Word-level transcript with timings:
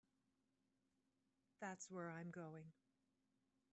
That's 1.59 1.91
where 1.91 2.09
I'm 2.09 2.31
going. 2.31 2.71